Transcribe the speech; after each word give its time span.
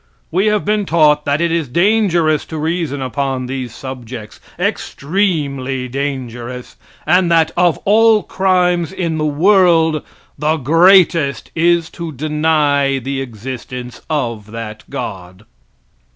We 0.31 0.47
have 0.47 0.65
been 0.65 0.87
taught 0.87 1.25
that 1.25 1.41
it 1.41 1.51
is 1.51 1.67
dangerous 1.67 2.43
to 2.45 2.57
reason 2.57 3.03
upon 3.03 3.45
these 3.45 3.71
subjects 3.71 4.39
extremely 4.57 5.87
dangerous 5.87 6.75
and 7.05 7.29
that 7.29 7.51
of 7.55 7.77
all 7.85 8.23
crimes 8.23 8.91
in 8.91 9.19
the 9.19 9.25
world, 9.27 10.01
the 10.39 10.57
greatest 10.57 11.51
is 11.53 11.91
to 11.91 12.11
deny 12.11 12.97
the 12.97 13.21
existence 13.21 14.01
of 14.09 14.49
that 14.49 14.85
God. 14.89 15.45